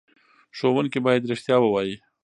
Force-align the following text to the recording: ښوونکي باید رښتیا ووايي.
ښوونکي 0.57 0.99
باید 1.05 1.29
رښتیا 1.31 1.57
ووايي. 1.61 1.95